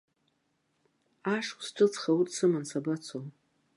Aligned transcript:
Ашықәс 1.35 1.67
ҿыцха 1.75 2.09
урҭ 2.17 2.29
сыман 2.37 2.65
сабацо? 2.69 3.19